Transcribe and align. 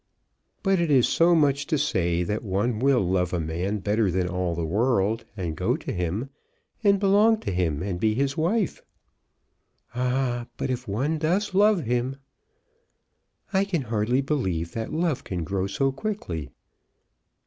"But 0.63 0.79
it 0.79 0.89
is 0.89 1.07
so 1.07 1.35
much 1.35 1.67
to 1.67 1.77
say 1.77 2.23
that 2.23 2.41
one 2.43 2.79
will 2.79 3.01
love 3.01 3.33
a 3.33 3.39
man 3.39 3.77
better 3.77 4.09
than 4.09 4.27
all 4.27 4.55
the 4.55 4.65
world, 4.65 5.25
and 5.37 5.55
go 5.55 5.77
to 5.77 5.93
him, 5.93 6.31
and 6.83 6.99
belong 6.99 7.39
to 7.41 7.51
him, 7.51 7.83
and 7.83 7.99
be 7.99 8.15
his 8.15 8.35
wife." 8.35 8.81
"Ah; 9.93 10.47
but 10.57 10.71
if 10.71 10.87
one 10.87 11.19
does 11.19 11.53
love 11.53 11.83
him!" 11.83 12.15
"I 13.53 13.63
can 13.63 13.83
hardly 13.83 14.21
believe 14.21 14.71
that 14.71 14.91
love 14.91 15.23
can 15.23 15.43
grow 15.43 15.67
so 15.67 15.91
quickly." 15.91 16.49